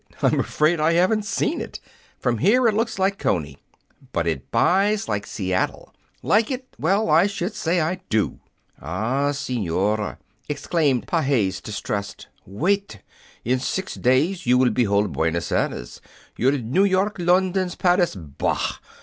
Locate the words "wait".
12.47-13.01